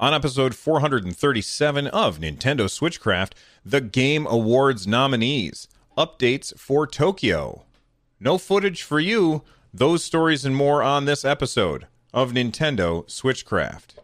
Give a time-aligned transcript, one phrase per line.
[0.00, 3.32] On episode 437 of Nintendo Switchcraft,
[3.64, 7.64] the Game Awards nominees, updates for Tokyo.
[8.20, 9.42] No footage for you.
[9.74, 13.96] Those stories and more on this episode of Nintendo Switchcraft.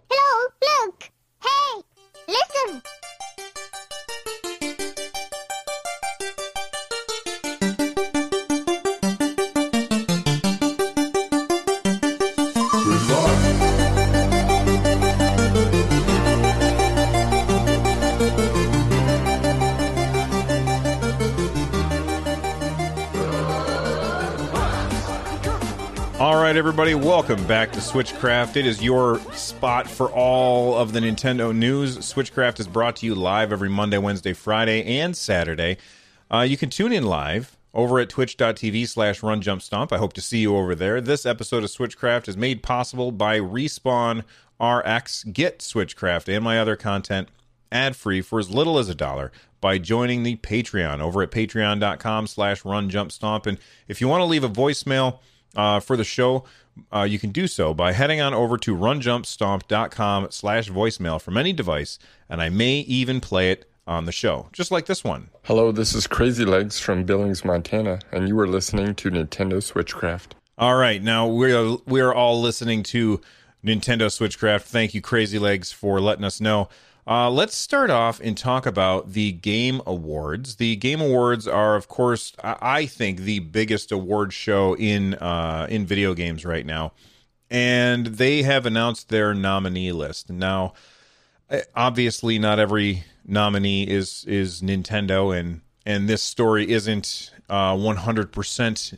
[26.45, 28.57] Right, everybody, welcome back to Switchcraft.
[28.57, 31.97] It is your spot for all of the Nintendo news.
[31.97, 35.79] Switchcraft is brought to you live every Monday, Wednesday, Friday, and Saturday.
[36.31, 39.91] Uh, you can tune in live over at twitch.tv slash runjumpstomp.
[39.91, 41.01] I hope to see you over there.
[41.01, 44.23] This episode of Switchcraft is made possible by Respawn
[44.61, 45.25] RX.
[45.25, 47.29] Get Switchcraft and my other content
[47.73, 49.33] ad-free for as little as a dollar
[49.63, 53.47] by joining the Patreon over at patreon.com slash runjumpstomp.
[53.47, 53.57] And
[53.89, 55.21] if you want to leave a voicemail
[55.57, 56.45] uh, for the show,
[56.93, 61.53] uh, you can do so by heading on over to runjumpstomp.com slash voicemail from any
[61.53, 65.29] device, and I may even play it on the show, just like this one.
[65.43, 70.33] Hello, this is Crazy Legs from Billings, Montana, and you are listening to Nintendo Switchcraft.
[70.57, 73.21] All right, now we're we're all listening to
[73.65, 74.63] Nintendo Switchcraft.
[74.63, 76.69] Thank you, Crazy Legs, for letting us know.
[77.07, 80.57] Uh, let's start off and talk about the Game Awards.
[80.57, 85.85] The Game Awards are, of course, I think the biggest award show in uh, in
[85.85, 86.93] video games right now,
[87.51, 90.31] and they have announced their nominee list.
[90.31, 90.73] Now,
[91.51, 98.31] eh, obviously, not every nominee is is Nintendo, and and this story isn't uh, 100%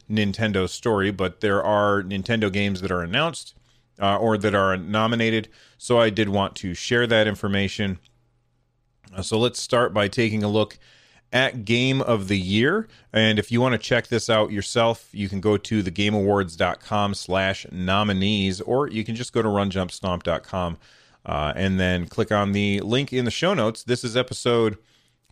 [0.09, 3.55] Nintendo story, but there are Nintendo games that are announced
[4.01, 5.49] uh, or that are nominated.
[5.79, 7.99] So I did want to share that information.
[9.15, 10.79] Uh, so let's start by taking a look
[11.33, 12.89] at Game of the Year.
[13.13, 17.67] And if you want to check this out yourself, you can go to thegameawards.com slash
[17.71, 20.79] nominees, or you can just go to runjumpstomp.com
[21.25, 23.83] uh, and then click on the link in the show notes.
[23.83, 24.79] This is episode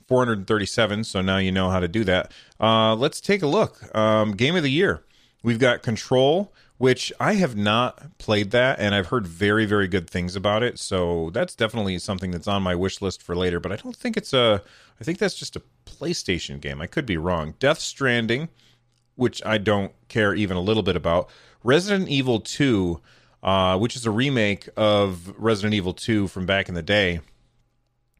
[0.08, 2.32] 437, so now you know how to do that.
[2.60, 3.94] Uh, let's take a look.
[3.97, 5.04] Um, Game of the Year.
[5.42, 10.10] We've got Control, which I have not played that, and I've heard very, very good
[10.10, 10.78] things about it.
[10.78, 13.60] So that's definitely something that's on my wish list for later.
[13.60, 14.62] But I don't think it's a.
[15.00, 16.80] I think that's just a PlayStation game.
[16.80, 17.54] I could be wrong.
[17.58, 18.48] Death Stranding,
[19.16, 21.28] which I don't care even a little bit about.
[21.62, 23.00] Resident Evil 2,
[23.42, 27.20] uh, which is a remake of Resident Evil 2 from back in the day.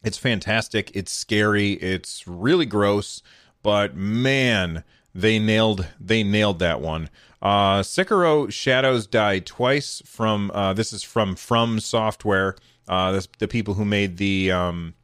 [0.03, 0.91] It's fantastic.
[0.95, 1.73] It's scary.
[1.73, 3.23] It's really gross,
[3.63, 4.85] but man,
[5.15, 7.11] they nailed they nailed that one.
[7.41, 12.57] Uh, Sekiro Shadows Die Twice from uh, this is from From Software.
[12.89, 14.95] Uh, this, the people who made the um,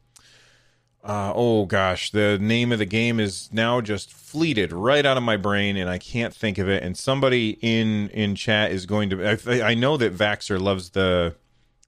[1.02, 5.22] uh, oh gosh, the name of the game is now just fleeted right out of
[5.22, 6.82] my brain, and I can't think of it.
[6.82, 9.24] And somebody in in chat is going to.
[9.26, 11.34] I, I know that Vaxer loves the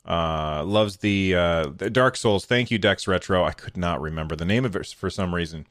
[0.06, 2.44] uh loves the uh the Dark Souls.
[2.46, 3.44] Thank you, Dex Retro.
[3.44, 5.66] I could not remember the name of it for some reason.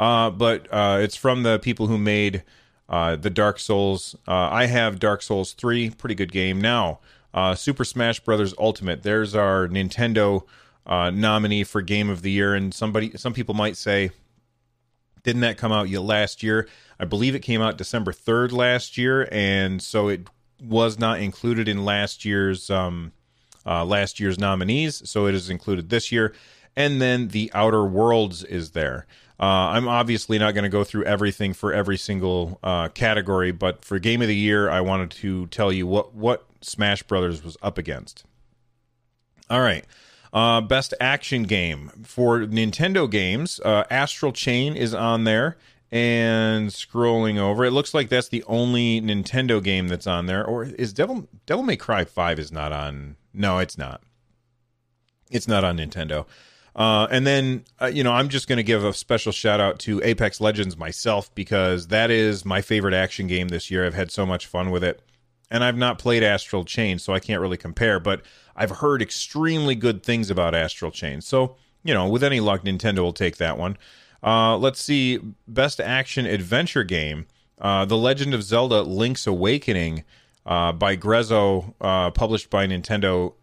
[0.00, 2.42] Uh, but uh, it's from the people who made
[2.88, 4.16] uh, the Dark Souls.
[4.26, 6.58] Uh, I have Dark Souls 3, pretty good game.
[6.58, 7.00] Now,
[7.34, 9.02] uh, Super Smash Brothers Ultimate.
[9.02, 10.44] There's our Nintendo
[10.86, 14.10] uh, nominee for Game of the Year, and somebody, some people might say,
[15.22, 16.66] didn't that come out last year?
[16.98, 20.28] I believe it came out December 3rd last year, and so it
[20.62, 23.12] was not included in last year's um,
[23.66, 25.08] last year's nominees.
[25.08, 26.34] So it is included this year,
[26.74, 29.06] and then the Outer Worlds is there.
[29.40, 33.84] Uh, I'm obviously not going to go through everything for every single uh, category, but
[33.86, 37.56] for Game of the Year, I wanted to tell you what what Smash Brothers was
[37.62, 38.24] up against.
[39.48, 39.86] All right.
[40.32, 43.60] Uh, best action game for Nintendo games.
[43.64, 45.56] Uh, Astral Chain is on there.
[45.92, 50.44] And scrolling over, it looks like that's the only Nintendo game that's on there.
[50.44, 53.16] Or is Devil Devil May Cry Five is not on?
[53.34, 54.00] No, it's not.
[55.32, 56.26] It's not on Nintendo.
[56.74, 59.78] Uh, and then, uh, you know, I'm just going to give a special shout out
[59.80, 63.84] to Apex Legends myself because that is my favorite action game this year.
[63.86, 65.02] I've had so much fun with it.
[65.50, 68.22] And I've not played Astral Chain, so I can't really compare, but
[68.54, 71.20] I've heard extremely good things about Astral Chain.
[71.20, 73.76] So, you know, with any luck, Nintendo will take that one.
[74.22, 75.18] Uh, let's see.
[75.48, 77.26] Best action adventure game
[77.60, 80.04] uh, The Legend of Zelda Link's Awakening
[80.46, 83.34] uh, by Grezzo, uh, published by Nintendo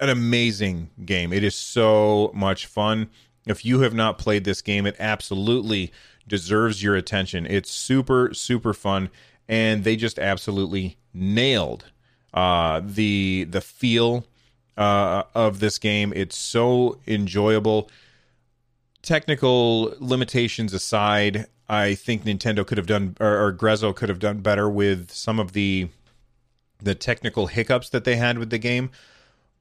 [0.00, 1.32] an amazing game.
[1.32, 3.10] It is so much fun.
[3.46, 5.92] If you have not played this game, it absolutely
[6.26, 7.46] deserves your attention.
[7.46, 9.08] It's super, super fun,
[9.48, 11.86] and they just absolutely nailed
[12.34, 14.26] uh, the the feel
[14.76, 16.12] uh, of this game.
[16.14, 17.90] It's so enjoyable.
[19.02, 24.40] Technical limitations aside, I think Nintendo could have done, or, or Grezzo could have done
[24.40, 25.88] better with some of the
[26.80, 28.90] the technical hiccups that they had with the game.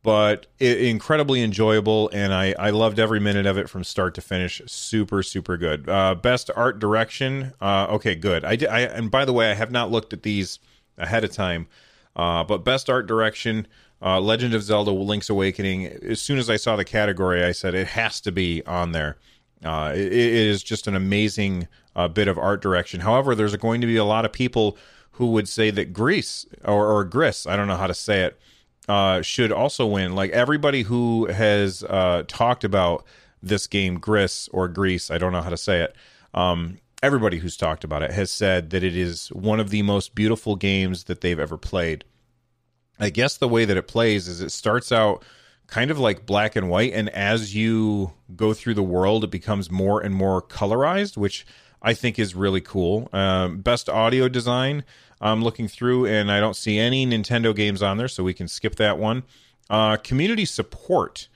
[0.07, 4.21] But it, incredibly enjoyable, and I, I loved every minute of it from start to
[4.21, 4.61] finish.
[4.65, 5.89] Super, super good.
[5.89, 7.51] Uh, best art direction.
[7.59, 8.45] Uh, okay, good.
[8.45, 10.59] I, I and by the way, I have not looked at these
[10.97, 11.67] ahead of time,
[12.15, 13.67] uh, but best art direction.
[14.01, 15.87] Uh, Legend of Zelda: Link's Awakening.
[15.87, 19.17] As soon as I saw the category, I said it has to be on there.
[19.61, 21.67] Uh, it, it is just an amazing
[21.97, 23.01] uh, bit of art direction.
[23.01, 24.77] However, there's going to be a lot of people
[25.11, 28.39] who would say that Greece or, or Gris, I don't know how to say it,
[28.87, 30.15] uh, should also win.
[30.15, 33.05] Like everybody who has uh, talked about
[33.41, 35.95] this game, Gris or Greece, I don't know how to say it.
[36.33, 40.15] Um, everybody who's talked about it has said that it is one of the most
[40.15, 42.03] beautiful games that they've ever played.
[42.99, 45.23] I guess the way that it plays is it starts out
[45.67, 49.69] kind of like black and white, and as you go through the world, it becomes
[49.69, 51.45] more and more colorized, which
[51.81, 53.09] I think is really cool.
[53.13, 54.83] Um, best audio design.
[55.19, 58.47] I'm looking through and I don't see any Nintendo games on there, so we can
[58.47, 59.23] skip that one.
[59.69, 61.27] Uh, community support.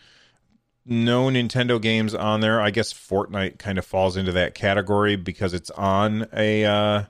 [0.86, 2.60] No Nintendo games on there.
[2.60, 7.04] I guess Fortnite kind of falls into that category because it's on a uh,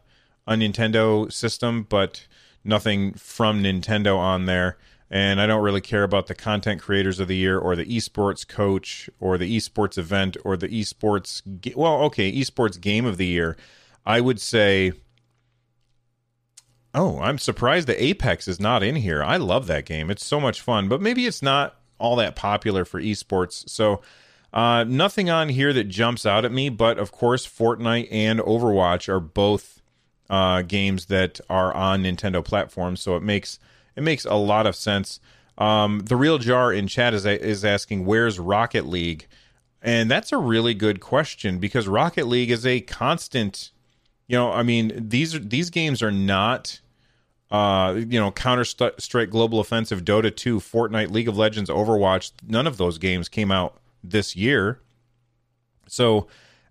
[0.48, 2.28] a Nintendo system, but
[2.64, 4.78] nothing from Nintendo on there.
[5.10, 8.48] And I don't really care about the content creators of the year or the esports
[8.48, 11.42] coach or the esports event or the esports.
[11.76, 13.58] Well, okay, esports game of the year.
[14.06, 14.94] I would say.
[16.94, 19.24] Oh, I'm surprised the Apex is not in here.
[19.24, 20.10] I love that game.
[20.10, 23.70] It's so much fun, but maybe it's not all that popular for esports.
[23.70, 24.02] So,
[24.54, 29.08] uh, nothing on here that jumps out at me, but of course, Fortnite and Overwatch
[29.08, 29.82] are both
[30.32, 33.02] uh, games that are on Nintendo platforms.
[33.02, 33.60] So it makes
[33.96, 35.20] it makes a lot of sense.
[35.58, 39.28] Um, the real jar in chat is is asking where's Rocket League,
[39.82, 43.72] and that's a really good question because Rocket League is a constant.
[44.31, 46.80] You know, I mean these these games are not.
[47.51, 52.31] Uh, you know, Counter Strike, Global Offensive, Dota 2, Fortnite, League of Legends, Overwatch.
[52.48, 54.80] None of those games came out this year.
[55.86, 56.28] So,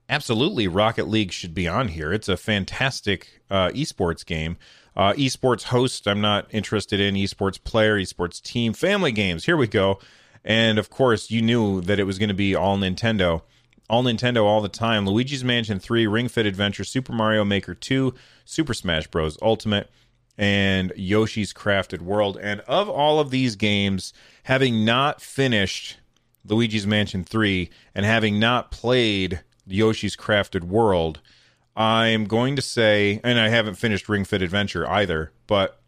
[0.09, 2.15] absolutely, Rocket League should be on here.
[2.15, 4.57] It's a fantastic uh, esports game.
[4.97, 7.15] Uh, esports host, I'm not interested in.
[7.15, 9.45] Esports player, esports team, family games.
[9.45, 9.99] Here we go.
[10.43, 13.43] And of course, you knew that it was going to be all Nintendo.
[13.91, 15.05] All Nintendo all the time.
[15.05, 18.15] Luigi's Mansion 3, Ring Fit Adventure, Super Mario Maker 2,
[18.45, 19.37] Super Smash Bros.
[19.43, 19.91] Ultimate,
[20.39, 22.39] and Yoshi's Crafted World.
[22.41, 24.13] And of all of these games,
[24.45, 25.99] having not finished
[26.47, 31.21] Luigi's Mansion 3 and having not played Yoshi's Crafted World,
[31.75, 35.81] I'm going to say, and I haven't finished Ring Fit Adventure either, but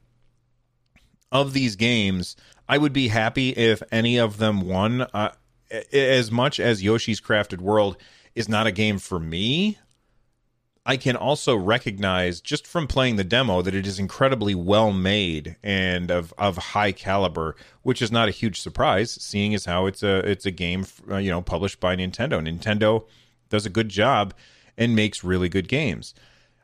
[1.31, 2.34] of these games,
[2.69, 5.02] I would be happy if any of them won.
[5.14, 5.31] Uh,
[5.92, 7.96] as much as Yoshi's Crafted World
[8.34, 9.78] is not a game for me,
[10.84, 15.56] I can also recognize just from playing the demo that it is incredibly well made
[15.62, 20.02] and of of high caliber, which is not a huge surprise, seeing as how it's
[20.02, 22.42] a it's a game uh, you know published by Nintendo.
[22.42, 23.06] Nintendo
[23.48, 24.34] does a good job
[24.76, 26.14] and makes really good games.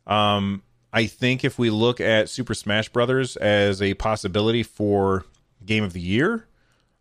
[0.06, 0.62] Um,
[0.92, 5.26] I think if we look at Super Smash Brothers as a possibility for
[5.64, 6.47] game of the year,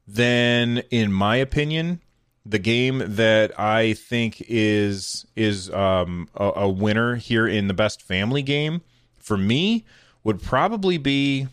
[0.07, 2.01] then in my opinion,
[2.45, 8.01] the game that I think is is um, a, a winner here in the best
[8.01, 8.81] family game
[9.19, 9.85] for me
[10.23, 11.47] would probably be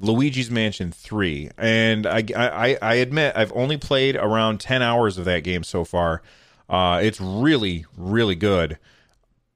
[0.00, 1.50] Luigi's Mansion 3.
[1.56, 5.84] And I, I, I admit I've only played around 10 hours of that game so
[5.84, 6.22] far.
[6.68, 8.78] Uh, it's really, really good.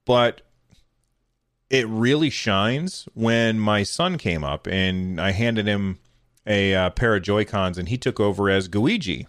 [0.05, 0.43] But
[1.71, 5.99] it really shines when my son came up and I handed him
[6.49, 9.28] a uh, pair of Joy Cons and he took over as Luigi.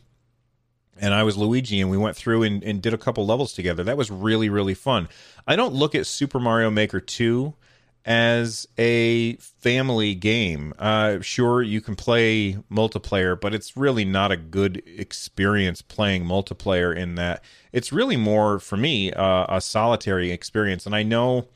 [1.02, 3.86] And I was Luigi, and we went through and, and did a couple levels together.
[3.86, 5.08] That was really, really fun.
[5.48, 7.54] I don't look at Super Mario Maker 2
[8.04, 10.74] as a family game.
[10.78, 16.94] Uh, sure, you can play multiplayer, but it's really not a good experience playing multiplayer
[16.94, 17.44] in that.
[17.72, 20.86] It's really more, for me, uh, a solitary experience.
[20.86, 21.48] And I know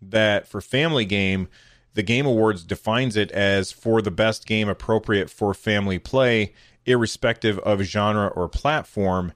[0.00, 1.48] that for family game,
[1.94, 6.52] the Game Awards defines it as for the best game appropriate for family play,
[6.84, 9.32] irrespective of genre or platform.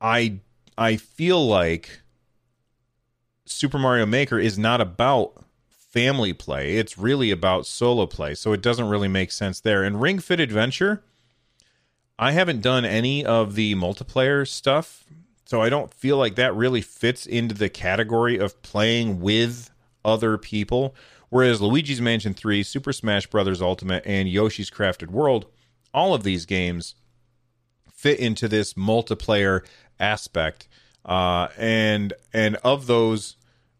[0.00, 0.40] I
[0.76, 2.00] I feel like
[3.44, 6.76] Super Mario Maker is not about family play.
[6.76, 8.34] It's really about solo play.
[8.34, 9.82] So it doesn't really make sense there.
[9.82, 11.02] And Ring Fit Adventure,
[12.18, 15.04] I haven't done any of the multiplayer stuff.
[15.44, 19.70] So I don't feel like that really fits into the category of playing with
[20.04, 20.94] other people.
[21.30, 23.62] Whereas Luigi's Mansion 3, Super Smash Bros.
[23.62, 25.46] Ultimate, and Yoshi's Crafted World,
[25.94, 26.96] all of these games
[27.92, 29.64] fit into this multiplayer
[29.98, 30.68] aspect.
[31.04, 33.36] Uh, and and of those,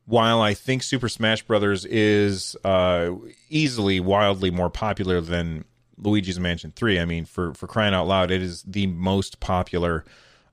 [0.06, 3.10] while I think Super Smash Brothers is uh,
[3.48, 5.64] easily wildly more popular than
[5.98, 10.04] Luigi's Mansion Three, I mean, for for crying out loud, it is the most popular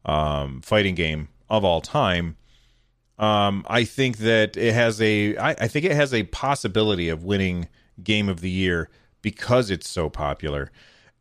[0.04, 2.38] um, fighting game of all time.
[3.20, 7.24] Um, I think that it has a, I, I think it has a possibility of
[7.24, 7.68] winning
[8.04, 8.90] Game of the Year
[9.24, 10.72] because it's so popular,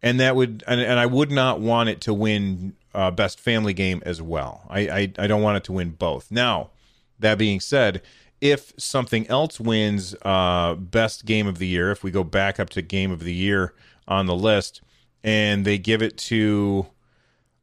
[0.03, 3.73] and that would, and, and I would not want it to win uh, Best Family
[3.73, 4.67] Game as well.
[4.69, 6.31] I, I, I don't want it to win both.
[6.31, 6.71] Now,
[7.19, 8.03] that being said,
[8.43, 12.69] if something else wins uh, Best Game of the Year, if we go back up
[12.71, 13.73] to Game of the Year
[14.07, 14.83] on the list,
[15.25, 16.87] and they give it to,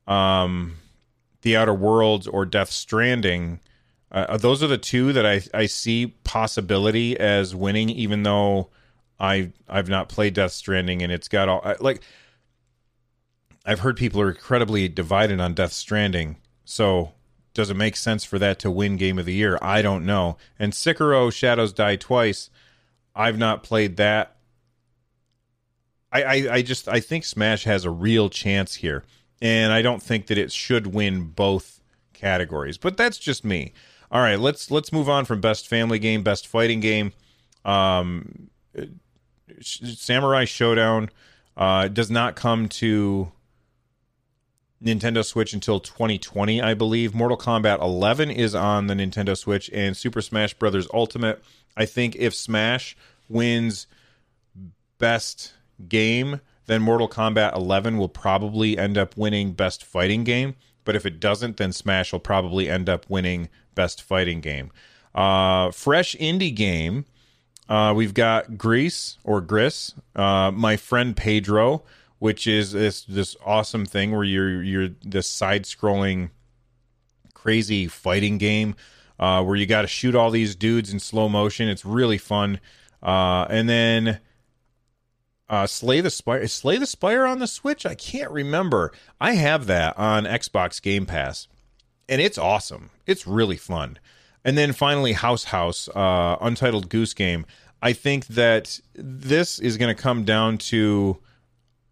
[0.08, 0.78] um,
[1.44, 3.60] The Outer Worlds or Death Stranding
[4.13, 8.70] uh, those are the two that I, I see possibility as winning, even though
[9.20, 12.01] I I've not played Death Stranding and it's got all like
[13.65, 16.38] I've heard people are incredibly divided on Death Stranding.
[16.65, 17.13] So
[17.53, 19.58] does it make sense for that to win Game of the Year?
[19.62, 20.38] I don't know.
[20.60, 22.50] And Sekiro Shadows Die Twice,
[23.15, 24.36] I've not played that.
[26.12, 29.03] I, I, I just I think Smash has a real chance here,
[29.41, 31.79] and I don't think that it should win both
[32.13, 32.77] categories.
[32.77, 33.74] But that's just me.
[34.13, 37.13] All right, let's let's move on from best family game, best fighting game.
[37.65, 38.51] Um,
[39.60, 41.10] Samurai Shodown
[41.58, 43.32] uh, does not come to
[44.84, 47.15] Nintendo Switch until 2020, I believe.
[47.15, 51.43] Mortal Kombat 11 is on the Nintendo Switch, and Super Smash Brothers Ultimate.
[51.75, 52.96] I think if Smash
[53.27, 53.88] wins
[55.00, 55.53] best
[55.88, 60.53] game, then Mortal Kombat 11 will probably end up winning best fighting game.
[60.86, 64.72] But if it doesn't, then Smash will probably end up winning best fighting game.
[65.16, 67.06] Uh, fresh indie game.
[67.70, 71.84] Uh, we've got Grease or Gris, uh, my friend Pedro,
[72.20, 76.30] which is this this awesome thing where you're you're this side scrolling
[77.34, 78.75] crazy fighting game
[79.20, 81.70] uh, where you got to shoot all these dudes in slow motion.
[81.70, 82.60] It's really fun.
[83.02, 84.20] Uh, and then
[85.50, 86.48] uh, Slay the Spire.
[86.48, 87.86] Slay the Spire on the Switch?
[87.86, 88.92] I can't remember.
[89.20, 91.48] I have that on Xbox Game Pass,
[92.08, 92.90] and it's awesome.
[93.06, 94.00] It's really fun.
[94.46, 97.46] And then finally, House House, uh, Untitled Goose Game.
[97.82, 101.18] I think that this is going to come down to,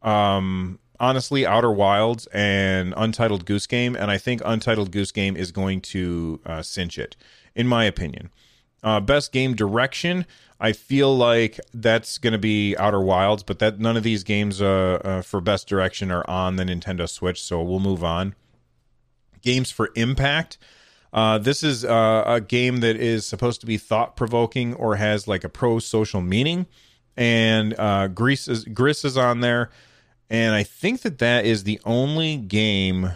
[0.01, 5.51] um, honestly, Outer Wilds and Untitled Goose Game, and I think Untitled Goose Game is
[5.51, 7.17] going to uh, cinch it,
[7.55, 8.29] in my opinion.
[8.83, 10.25] Uh, best game direction.
[10.59, 14.61] I feel like that's going to be Outer Wilds, but that none of these games
[14.61, 18.35] uh, uh, for best direction are on the Nintendo Switch, so we'll move on.
[19.41, 20.59] Games for impact.
[21.13, 25.27] Uh, this is uh, a game that is supposed to be thought provoking or has
[25.27, 26.67] like a pro social meaning,
[27.17, 29.71] and uh, Gris is Gris is on there,
[30.29, 33.13] and I think that that is the only game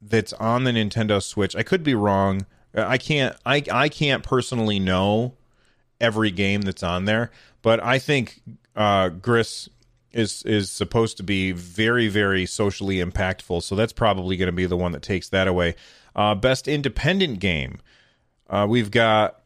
[0.00, 1.54] that's on the Nintendo Switch.
[1.56, 2.46] I could be wrong.
[2.74, 3.36] I can't.
[3.46, 5.34] I I can't personally know
[6.00, 7.30] every game that's on there,
[7.62, 8.40] but I think
[8.76, 9.68] uh, Gris
[10.12, 13.62] is is supposed to be very very socially impactful.
[13.62, 15.74] So that's probably going to be the one that takes that away.
[16.14, 17.78] Uh, best independent game,
[18.50, 19.40] uh, we've got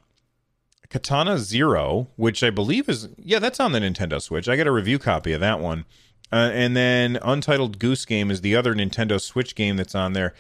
[0.88, 4.49] Katana Zero, which I believe is yeah that's on the Nintendo Switch.
[4.49, 5.85] I got a review copy of that one.
[6.31, 10.33] Uh, and then Untitled Goose Game is the other Nintendo Switch game that's on there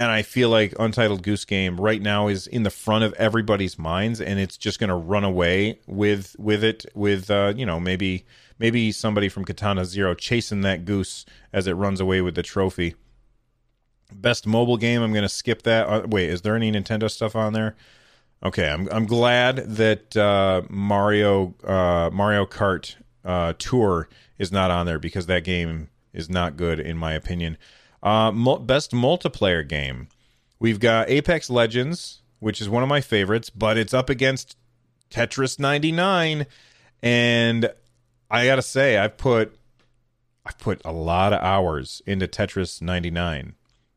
[0.00, 3.78] and I feel like Untitled Goose Game right now is in the front of everybody's
[3.78, 6.86] minds, and it's just going to run away with with it.
[6.94, 8.24] With uh, you know maybe
[8.58, 12.94] maybe somebody from Katana Zero chasing that goose as it runs away with the trophy.
[14.10, 15.02] Best mobile game.
[15.02, 15.86] I'm going to skip that.
[15.86, 17.76] Uh, wait, is there any Nintendo stuff on there?
[18.42, 24.86] Okay, I'm I'm glad that uh, Mario uh, Mario Kart uh, Tour is not on
[24.86, 27.58] there because that game is not good in my opinion.
[28.02, 30.08] Uh, best multiplayer game.
[30.58, 34.56] We've got Apex Legends, which is one of my favorites, but it's up against
[35.10, 36.46] Tetris 99,
[37.02, 37.72] and
[38.30, 39.56] I gotta say, I've put
[40.44, 43.54] I've put a lot of hours into Tetris 99.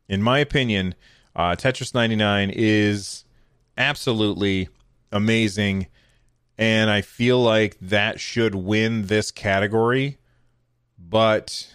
[0.08, 0.94] In my opinion,
[1.34, 3.24] uh, Tetris 99 is
[3.78, 4.68] absolutely
[5.10, 5.86] amazing,
[6.58, 10.18] and I feel like that should win this category,
[10.98, 11.73] but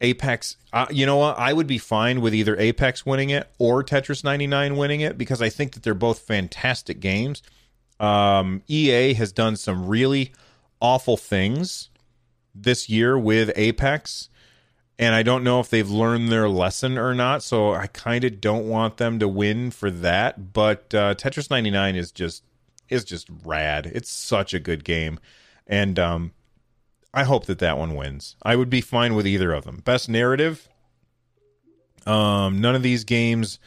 [0.00, 1.38] Apex, uh, you know what?
[1.38, 5.40] I would be fine with either Apex winning it or Tetris 99 winning it because
[5.40, 7.42] I think that they're both fantastic games.
[7.98, 10.32] Um, EA has done some really
[10.80, 11.88] awful things
[12.54, 14.28] this year with Apex,
[14.98, 17.42] and I don't know if they've learned their lesson or not.
[17.42, 20.52] So I kind of don't want them to win for that.
[20.52, 22.44] But uh, Tetris 99 is just
[22.88, 23.86] is just rad.
[23.86, 25.18] It's such a good game,
[25.66, 26.32] and um,
[27.16, 28.36] I hope that that one wins.
[28.42, 29.78] I would be fine with either of them.
[29.78, 30.68] Best narrative.
[32.06, 33.58] Um, none of these games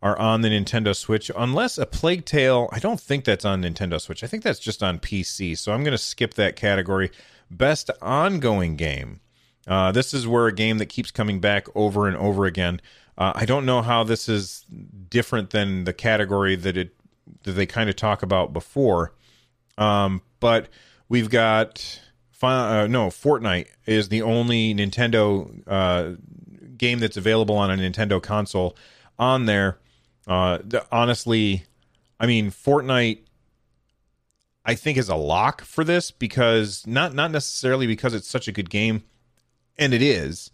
[0.00, 2.68] are on the Nintendo Switch, unless a Plague Tale.
[2.70, 4.22] I don't think that's on Nintendo Switch.
[4.22, 5.58] I think that's just on PC.
[5.58, 7.10] So I'm going to skip that category.
[7.50, 9.18] Best ongoing game.
[9.66, 12.80] Uh, this is where a game that keeps coming back over and over again.
[13.18, 14.64] Uh, I don't know how this is
[15.10, 16.94] different than the category that it
[17.42, 19.12] that they kind of talk about before.
[19.76, 20.68] Um, but
[21.08, 22.00] we've got
[22.48, 26.12] uh, no Fortnite is the only Nintendo uh,
[26.76, 28.76] game that's available on a Nintendo console
[29.18, 29.78] on there.
[30.26, 30.58] Uh,
[30.90, 31.64] honestly,
[32.18, 33.20] I mean Fortnite.
[34.64, 38.52] I think is a lock for this because not not necessarily because it's such a
[38.52, 39.02] good game,
[39.76, 40.52] and it is,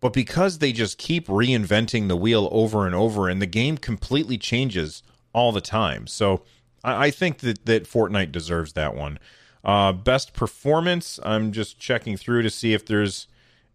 [0.00, 4.38] but because they just keep reinventing the wheel over and over, and the game completely
[4.38, 5.02] changes
[5.34, 6.06] all the time.
[6.06, 6.42] So
[6.82, 9.18] I, I think that that Fortnite deserves that one.
[9.64, 11.20] Uh, best performance.
[11.22, 13.28] I'm just checking through to see if there's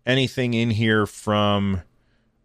[0.06, 1.82] anything in here from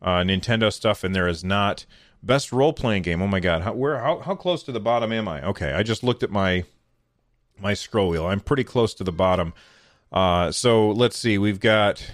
[0.00, 1.86] uh, Nintendo stuff, and there is not.
[2.22, 3.20] Best role playing game.
[3.20, 5.44] Oh my god, how where how how close to the bottom am I?
[5.44, 6.64] Okay, I just looked at my
[7.58, 8.26] my scroll wheel.
[8.26, 9.54] I'm pretty close to the bottom.
[10.12, 11.36] Uh, so let's see.
[11.36, 12.12] We've got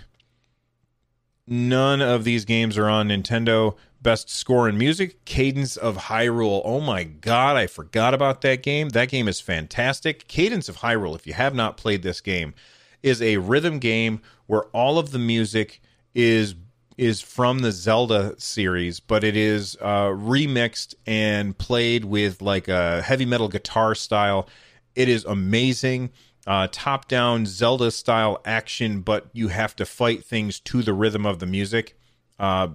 [1.46, 3.76] none of these games are on Nintendo.
[4.00, 6.62] Best score in music, Cadence of Hyrule.
[6.64, 8.90] Oh my god, I forgot about that game.
[8.90, 10.28] That game is fantastic.
[10.28, 12.54] Cadence of Hyrule, if you have not played this game,
[13.02, 15.80] is a rhythm game where all of the music
[16.14, 16.54] is
[16.96, 23.00] is from the Zelda series, but it is uh, remixed and played with like a
[23.02, 24.48] heavy metal guitar style.
[24.96, 26.10] It is amazing.
[26.46, 31.24] Uh, top down Zelda style action, but you have to fight things to the rhythm
[31.24, 31.96] of the music.
[32.38, 32.68] Uh,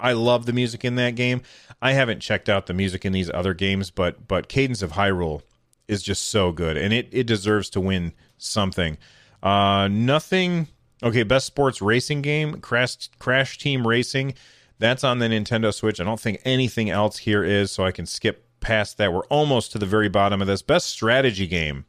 [0.00, 1.42] I love the music in that game.
[1.82, 5.42] I haven't checked out the music in these other games, but but Cadence of Hyrule
[5.88, 8.98] is just so good, and it it deserves to win something.
[9.42, 10.68] Uh, nothing.
[11.02, 14.34] Okay, best sports racing game, Crash Crash Team Racing.
[14.78, 16.00] That's on the Nintendo Switch.
[16.00, 19.12] I don't think anything else here is, so I can skip past that.
[19.12, 20.62] We're almost to the very bottom of this.
[20.62, 21.84] Best strategy game.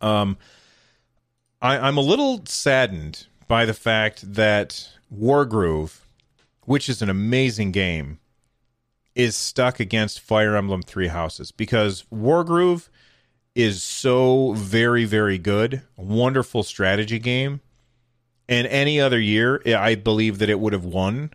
[0.00, 0.36] Um,
[1.60, 6.01] I, I'm a little saddened by the fact that Wargroove
[6.72, 8.18] which is an amazing game,
[9.14, 12.88] is stuck against Fire Emblem Three Houses because Wargroove
[13.54, 15.82] is so very, very good.
[15.98, 17.60] Wonderful strategy game.
[18.48, 21.34] And any other year, I believe that it would have won.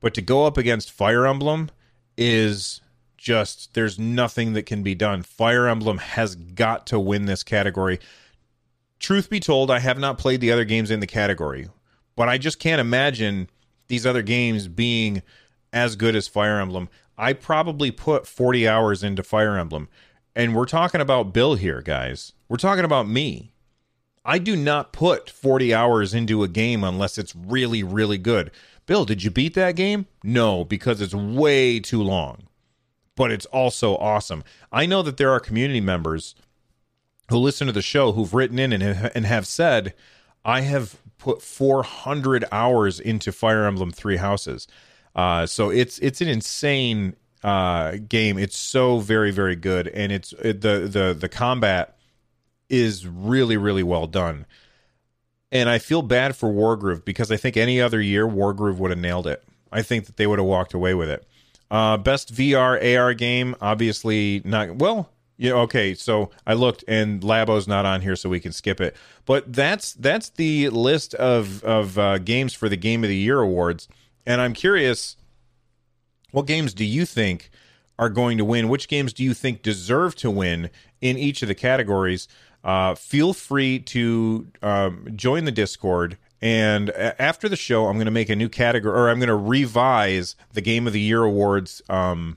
[0.00, 1.68] But to go up against Fire Emblem
[2.16, 2.80] is
[3.18, 5.22] just, there's nothing that can be done.
[5.22, 8.00] Fire Emblem has got to win this category.
[8.98, 11.68] Truth be told, I have not played the other games in the category,
[12.16, 13.50] but I just can't imagine
[13.90, 15.22] these other games being
[15.72, 16.88] as good as Fire Emblem.
[17.18, 19.90] I probably put 40 hours into Fire Emblem.
[20.34, 22.32] And we're talking about Bill here, guys.
[22.48, 23.52] We're talking about me.
[24.24, 28.50] I do not put 40 hours into a game unless it's really, really good.
[28.86, 30.06] Bill, did you beat that game?
[30.24, 32.48] No, because it's way too long.
[33.16, 34.42] But it's also awesome.
[34.72, 36.34] I know that there are community members
[37.28, 39.94] who listen to the show who've written in and have said,
[40.44, 44.66] I have put 400 hours into Fire Emblem Three Houses.
[45.14, 48.38] Uh, so it's it's an insane uh, game.
[48.38, 51.96] It's so very very good, and it's it, the the the combat
[52.68, 54.46] is really really well done.
[55.52, 59.00] And I feel bad for Wargroove because I think any other year Wargroove would have
[59.00, 59.42] nailed it.
[59.72, 61.26] I think that they would have walked away with it.
[61.70, 64.76] Uh, best VR AR game, obviously not.
[64.76, 65.94] Well, yeah, okay.
[65.94, 68.94] So I looked, and Labo's not on here, so we can skip it.
[69.24, 73.40] But that's that's the list of of uh, games for the Game of the Year
[73.40, 73.88] awards,
[74.26, 75.16] and I'm curious,
[76.30, 77.50] what games do you think
[77.98, 78.68] are going to win?
[78.68, 80.68] Which games do you think deserve to win
[81.00, 82.28] in each of the categories?
[82.62, 86.18] Uh, feel free to um, join the Discord.
[86.42, 89.34] And after the show, I'm going to make a new category, or I'm going to
[89.34, 92.36] revise the Game of the Year awards um,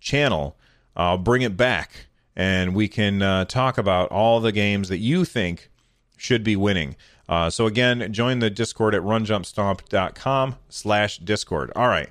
[0.00, 0.54] channel.
[0.94, 5.24] I'll bring it back and we can uh, talk about all the games that you
[5.24, 5.70] think
[6.16, 6.96] should be winning.
[7.28, 11.72] Uh, so again, join the Discord at runjumpstomp.com slash Discord.
[11.76, 12.10] All right.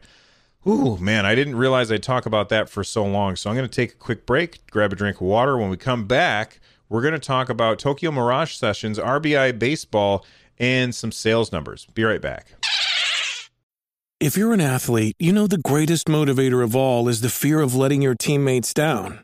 [0.67, 3.35] Ooh, man, I didn't realize I'd talk about that for so long.
[3.35, 5.57] So I'm going to take a quick break, grab a drink of water.
[5.57, 10.25] When we come back, we're going to talk about Tokyo Mirage Sessions, RBI Baseball,
[10.59, 11.87] and some sales numbers.
[11.93, 12.47] Be right back.
[14.19, 17.73] If you're an athlete, you know the greatest motivator of all is the fear of
[17.73, 19.23] letting your teammates down.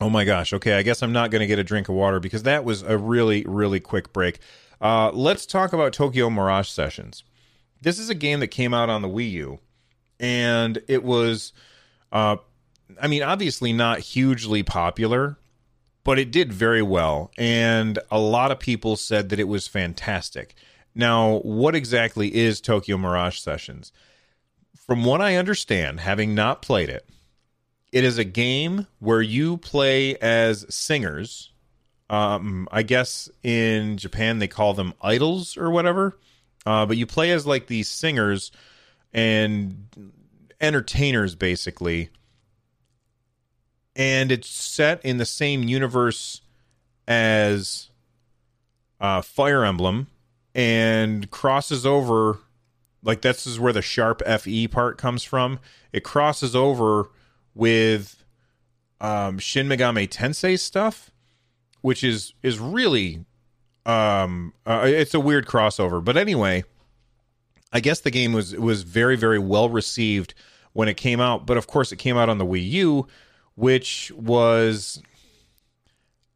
[0.00, 0.52] Oh my gosh.
[0.52, 2.82] Okay, I guess I'm not going to get a drink of water because that was
[2.82, 4.38] a really, really quick break.
[4.80, 7.24] Uh, let's talk about Tokyo Mirage Sessions.
[7.80, 9.58] This is a game that came out on the Wii U,
[10.20, 11.52] and it was,
[12.12, 12.36] uh,
[13.00, 15.36] I mean, obviously not hugely popular,
[16.04, 17.32] but it did very well.
[17.36, 20.54] And a lot of people said that it was fantastic.
[20.94, 23.92] Now, what exactly is Tokyo Mirage Sessions?
[24.76, 27.08] From what I understand, having not played it,
[27.92, 31.52] it is a game where you play as singers.
[32.10, 36.18] Um, I guess in Japan they call them idols or whatever.
[36.66, 38.50] Uh, but you play as like these singers
[39.12, 39.88] and
[40.60, 42.10] entertainers basically.
[43.96, 46.40] And it's set in the same universe
[47.06, 47.88] as
[49.00, 50.08] uh, Fire Emblem
[50.54, 52.38] and crosses over
[53.02, 55.58] like this is where the sharp FE part comes from.
[55.92, 57.10] It crosses over
[57.58, 58.24] with
[59.00, 61.10] um, Shin Megami Tensei stuff,
[61.82, 63.24] which is is really
[63.84, 66.02] um, uh, it's a weird crossover.
[66.02, 66.64] But anyway,
[67.72, 70.34] I guess the game was was very very well received
[70.72, 71.46] when it came out.
[71.46, 73.08] But of course, it came out on the Wii U,
[73.56, 75.02] which was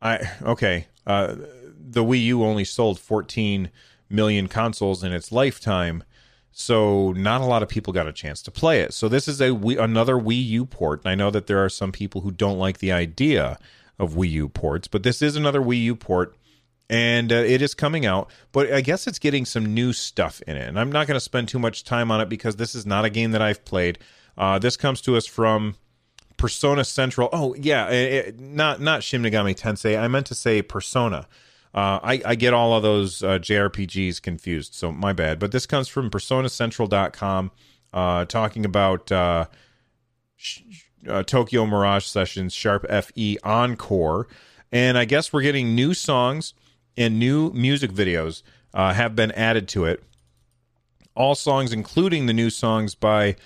[0.02, 0.88] I okay.
[1.06, 1.36] Uh,
[1.78, 3.70] the Wii U only sold 14
[4.08, 6.04] million consoles in its lifetime
[6.52, 8.92] so not a lot of people got a chance to play it.
[8.94, 11.00] So this is a another Wii U port.
[11.04, 13.58] And I know that there are some people who don't like the idea
[13.98, 16.36] of Wii U ports, but this is another Wii U port
[16.92, 20.58] and uh, it is coming out, but I guess it's getting some new stuff in
[20.58, 20.68] it.
[20.68, 23.06] And I'm not going to spend too much time on it because this is not
[23.06, 23.98] a game that I've played.
[24.36, 25.76] Uh, this comes to us from
[26.36, 27.30] Persona Central.
[27.32, 29.98] Oh yeah, it, not not Shin Megami Tensei.
[29.98, 31.28] I meant to say Persona.
[31.74, 35.38] Uh, I, I, get all of those uh, JRPGs confused, so my bad.
[35.38, 37.50] But this comes from PersonaCentral.com,
[37.94, 39.46] uh, talking about uh,
[40.36, 40.60] sh-
[41.08, 44.28] uh, Tokyo Mirage Sessions Sharp FE Encore,
[44.70, 46.52] and I guess we're getting new songs
[46.98, 48.42] and new music videos
[48.74, 50.02] uh, have been added to it.
[51.14, 53.36] All songs, including the new songs by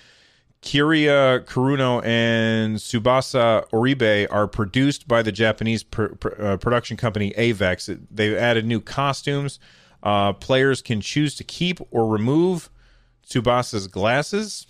[0.61, 7.31] Kiria Kurono and Tsubasa Oribe are produced by the Japanese pr- pr- uh, production company
[7.37, 7.99] Avex.
[8.09, 9.59] They've added new costumes.
[10.03, 12.69] Uh, players can choose to keep or remove
[13.25, 14.67] Tsubasa's glasses.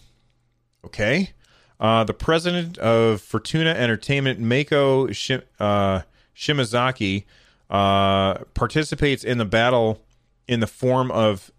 [0.86, 1.32] Okay.
[1.80, 6.02] Uh, the president of Fortuna Entertainment, Mako Shim- uh,
[6.36, 7.26] Shimazaki,
[7.70, 10.02] uh, participates in the battle
[10.48, 11.52] in the form of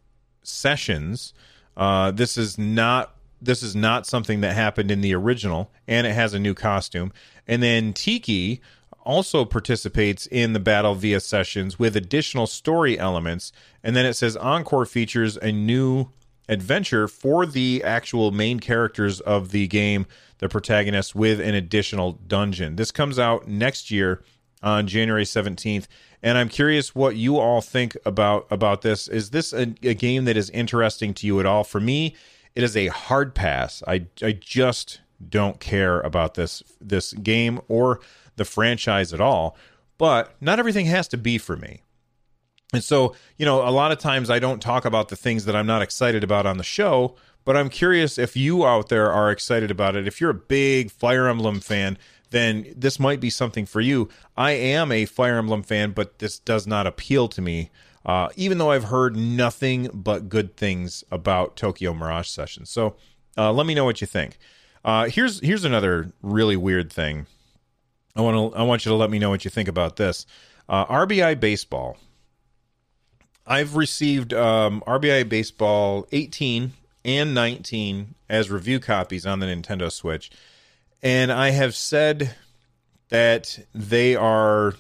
[0.43, 1.35] sessions.
[1.77, 6.13] Uh, this is not this is not something that happened in the original, and it
[6.13, 7.13] has a new costume.
[7.47, 8.61] And then Tiki
[9.03, 13.53] also participates in the battle via sessions with additional story elements.
[13.83, 16.09] And then it says Encore features a new
[16.49, 20.07] adventure for the actual main characters of the game,
[20.39, 22.77] the protagonists, with an additional dungeon.
[22.77, 24.23] This comes out next year
[24.63, 25.87] on January 17th.
[26.23, 29.07] And I'm curious what you all think about about this.
[29.09, 31.65] Is this a, a game that is interesting to you at all?
[31.65, 32.17] For me,
[32.55, 33.83] it is a hard pass.
[33.87, 38.01] I I just don't care about this this game or
[38.37, 39.57] the franchise at all.
[39.99, 41.83] But not everything has to be for me.
[42.73, 45.57] And so, you know, a lot of times I don't talk about the things that
[45.57, 49.31] I'm not excited about on the show, but I'm curious if you out there are
[49.31, 50.07] excited about it.
[50.07, 51.97] If you're a big Fire Emblem fan,
[52.31, 54.09] then this might be something for you.
[54.37, 57.71] I am a Fire Emblem fan, but this does not appeal to me
[58.09, 62.71] uh, even though I've heard nothing but good things about Tokyo Mirage Sessions.
[62.71, 62.97] So
[63.37, 64.39] uh, let me know what you think.
[64.83, 67.27] Uh, here's here's another really weird thing.
[68.17, 70.25] I want to I want you to let me know what you think about this.
[70.71, 71.99] Uh, RBI Baseball.
[73.47, 76.73] I've received um, RBI Baseball 18
[77.05, 80.31] and 19 as review copies on the Nintendo Switch,
[81.03, 82.35] and I have said
[83.11, 84.75] that they are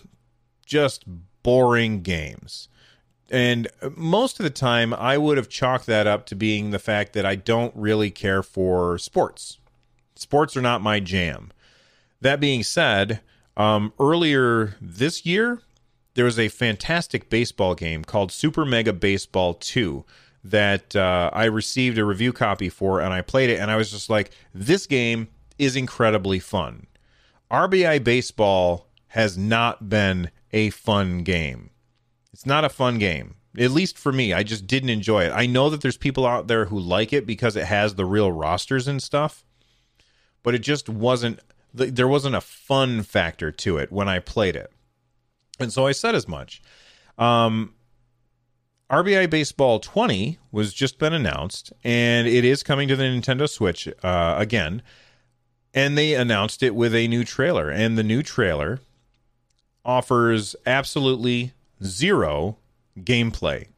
[0.64, 1.04] just
[1.42, 2.68] boring games
[3.30, 7.12] and most of the time I would have chalked that up to being the fact
[7.12, 9.58] that I don't really care for sports.
[10.14, 11.52] Sports are not my jam.
[12.20, 13.20] That being said,
[13.56, 15.60] um, earlier this year,
[16.14, 20.04] there was a fantastic baseball game called Super Mega Baseball 2
[20.42, 23.90] that uh, I received a review copy for and I played it and I was
[23.90, 26.86] just like, this game is incredibly fun.
[27.50, 31.70] RBI baseball has not been a fun game.
[32.38, 33.34] It's not a fun game.
[33.58, 35.32] At least for me, I just didn't enjoy it.
[35.34, 38.30] I know that there's people out there who like it because it has the real
[38.30, 39.44] rosters and stuff,
[40.44, 41.40] but it just wasn't
[41.74, 44.70] there wasn't a fun factor to it when I played it.
[45.58, 46.62] And so I said as much.
[47.18, 47.74] Um,
[48.88, 53.88] RBI Baseball 20 was just been announced, and it is coming to the Nintendo Switch
[54.04, 54.82] uh, again.
[55.74, 58.78] And they announced it with a new trailer, and the new trailer
[59.84, 62.58] offers absolutely zero
[62.98, 63.68] gameplay.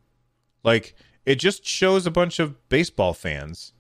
[0.63, 3.73] Like it just shows a bunch of baseball fans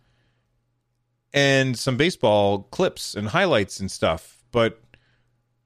[1.32, 4.80] and some baseball clips and highlights and stuff, but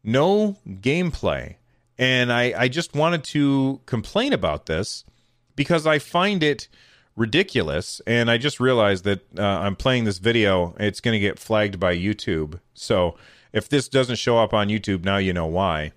[0.03, 1.57] no gameplay.
[1.99, 5.05] And I, I just wanted to complain about this
[5.57, 6.69] because I find it
[7.17, 8.01] ridiculous.
[8.07, 10.75] And I just realized that uh, I'm playing this video.
[10.79, 12.61] It's going to get flagged by YouTube.
[12.75, 13.17] So
[13.53, 15.93] if this doesn't show up on YouTube, now you know why.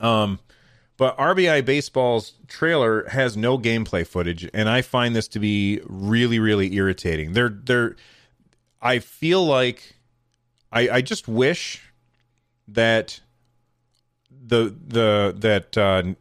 [0.00, 0.40] Um,
[0.96, 6.38] but RBI Baseball's trailer has no gameplay footage, and I find this to be really,
[6.38, 7.32] really irritating.
[7.32, 7.96] They're they're
[8.80, 9.96] I feel like
[10.70, 11.82] I I just wish
[12.68, 13.20] that
[14.30, 16.14] the the that uh,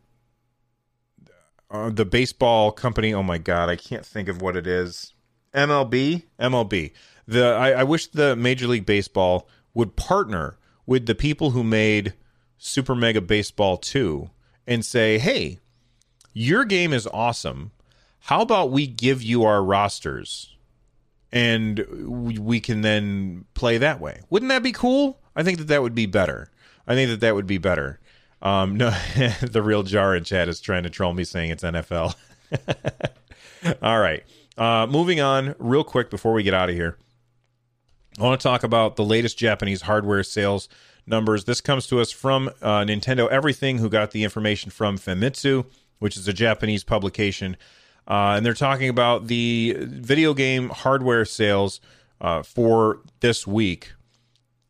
[1.69, 3.13] uh, the baseball company.
[3.13, 5.13] Oh my god, I can't think of what it is.
[5.53, 6.93] MLB, MLB.
[7.27, 12.13] The I, I wish the Major League Baseball would partner with the people who made
[12.57, 14.29] Super Mega Baseball 2
[14.67, 15.59] and say, "Hey,
[16.33, 17.71] your game is awesome.
[18.21, 20.55] How about we give you our rosters
[21.31, 21.85] and
[22.35, 25.19] we can then play that way?" Wouldn't that be cool?
[25.35, 26.49] I think that that would be better.
[26.87, 27.99] I think that that would be better.
[28.41, 28.89] Um, no,
[29.41, 32.15] the real jar in chat is trying to troll me saying it's NFL.
[33.81, 34.23] All right.
[34.57, 36.97] Uh, moving on real quick before we get out of here.
[38.19, 40.69] I want to talk about the latest Japanese hardware sales
[41.05, 41.45] numbers.
[41.45, 45.65] This comes to us from uh, Nintendo Everything, who got the information from Famitsu,
[45.99, 47.55] which is a Japanese publication.
[48.07, 51.79] Uh, and they're talking about the video game hardware sales
[52.19, 53.93] uh, for this week.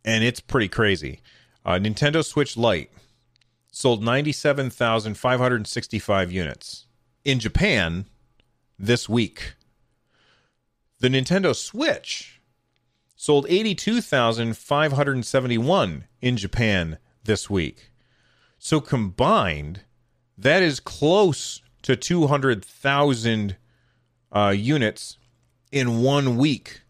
[0.06, 1.22] And it's pretty crazy.
[1.66, 2.92] Uh, Nintendo Switch Lite
[3.72, 6.86] sold 97,565 units
[7.24, 8.06] in Japan
[8.78, 9.56] this week.
[11.00, 12.33] The Nintendo Switch
[13.24, 17.94] sold 82,571 in Japan this week.
[18.60, 19.84] So combined,
[20.38, 23.56] that is close to 200,000
[24.30, 25.18] uh, units
[25.72, 26.82] in one week.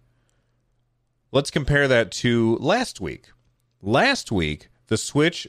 [1.32, 3.28] Let's compare that to last week.
[3.80, 5.48] Last week, the Switch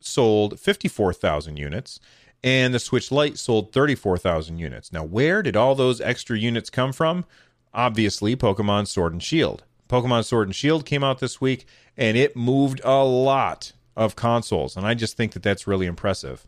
[0.00, 2.00] sold 54,000 units
[2.42, 4.94] and the Switch Lite sold 34,000 units.
[4.94, 7.26] Now, where did all those extra units come from?
[7.74, 9.64] Obviously, Pokemon Sword and Shield.
[9.90, 14.76] Pokemon Sword and Shield came out this week and it moved a lot of consoles.
[14.76, 16.46] And I just think that that's really impressive.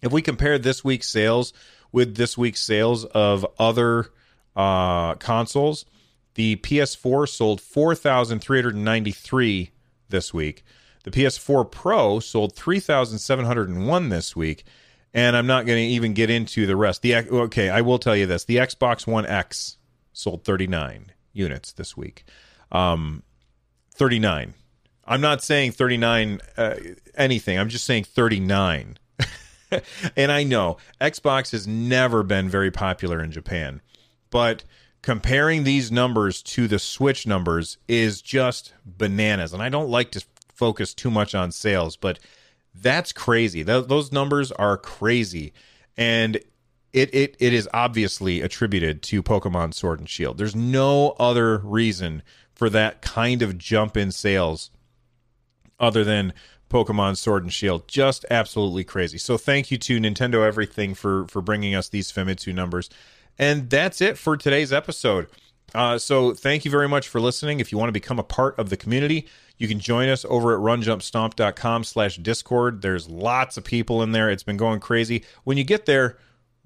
[0.00, 1.52] If we compare this week's sales
[1.92, 4.06] with this week's sales of other
[4.54, 5.84] uh, consoles,
[6.34, 9.70] the PS4 sold 4,393
[10.08, 10.64] this week.
[11.04, 14.64] The PS4 Pro sold 3,701 this week,
[15.12, 17.02] and I'm not going to even get into the rest.
[17.02, 19.78] The okay, I will tell you this: the Xbox One X
[20.12, 22.26] sold 39 units this week.
[22.72, 23.22] Um,
[23.94, 24.54] 39.
[25.04, 26.74] I'm not saying 39 uh,
[27.16, 27.58] anything.
[27.58, 28.98] I'm just saying 39.
[30.16, 33.80] and I know Xbox has never been very popular in Japan,
[34.30, 34.64] but
[35.02, 39.52] comparing these numbers to the Switch numbers is just bananas.
[39.52, 42.18] And I don't like to focus too much on sales, but
[42.74, 43.64] that's crazy.
[43.64, 45.52] Th- those numbers are crazy,
[45.96, 46.36] and
[46.92, 50.38] it, it it is obviously attributed to Pokemon Sword and Shield.
[50.38, 52.22] There's no other reason
[52.60, 54.70] for that kind of jump in sales
[55.78, 56.34] other than
[56.68, 57.88] Pokemon Sword and Shield.
[57.88, 59.16] Just absolutely crazy.
[59.16, 62.90] So thank you to Nintendo Everything for for bringing us these Famitsu numbers.
[63.38, 65.28] And that's it for today's episode.
[65.74, 67.60] Uh, so thank you very much for listening.
[67.60, 70.52] If you want to become a part of the community, you can join us over
[70.52, 72.82] at runjumpstomp.com slash discord.
[72.82, 74.28] There's lots of people in there.
[74.28, 75.24] It's been going crazy.
[75.44, 76.18] When you get there,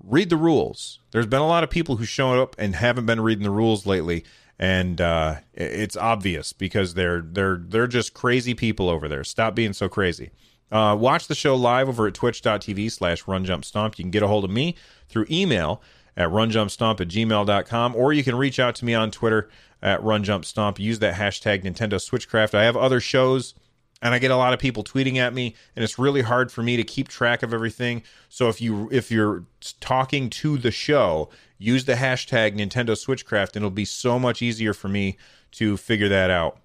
[0.03, 0.99] read the rules.
[1.13, 3.87] There's been a lot of people who showed up and haven't been reading the rules
[3.87, 4.25] lately.
[4.59, 9.25] And uh, it's obvious because they're they're they're just crazy people over there.
[9.25, 10.31] Stop being so crazy.
[10.71, 13.99] Uh, watch the show live over at twitch.tv slash runjumpstomp.
[13.99, 14.77] You can get a hold of me
[15.09, 15.83] through email
[16.17, 19.49] at runjumpstomp at gmail.com, or you can reach out to me on Twitter
[19.83, 20.79] at runjumpstomp.
[20.79, 22.55] Use that hashtag Nintendo Switchcraft.
[22.55, 23.55] I have other shows
[24.05, 26.63] and I get a lot of people tweeting at me and it's really hard for
[26.63, 28.05] me to keep track of everything.
[28.29, 29.45] So if you if you're
[29.81, 34.75] talking to the show, use the hashtag Nintendo Switchcraft and it'll be so much easier
[34.75, 35.17] for me
[35.53, 36.59] to figure that out.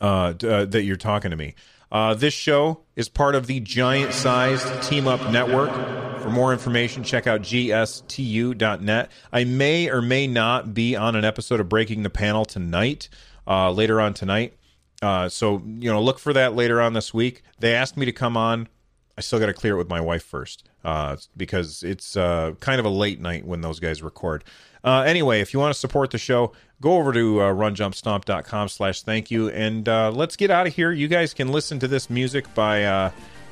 [0.00, 1.54] uh, uh, that you're talking to me.
[1.90, 5.72] Uh, this show is part of the giant sized Team Up Network.
[6.20, 9.10] For more information, check out gstu.net.
[9.32, 13.08] I may or may not be on an episode of Breaking the Panel tonight,
[13.46, 14.57] uh, later on tonight.
[15.00, 17.42] Uh, so, you know, look for that later on this week.
[17.58, 18.68] They asked me to come on.
[19.16, 22.78] I still got to clear it with my wife first uh, because it's uh, kind
[22.78, 24.44] of a late night when those guys record.
[24.84, 29.02] Uh, anyway, if you want to support the show, go over to uh, runjumpstomp.com slash
[29.02, 30.92] thank you and uh, let's get out of here.
[30.92, 33.10] You guys can listen to this music by uh,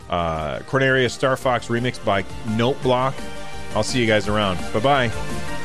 [0.08, 3.14] uh, Corneria Star Fox remix by Note Block.
[3.74, 4.58] I'll see you guys around.
[4.72, 4.80] Bye
[5.10, 5.55] bye.